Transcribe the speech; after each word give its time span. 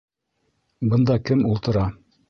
Бында 0.95 1.19
кем 1.29 1.47
ултыра? 1.53 1.89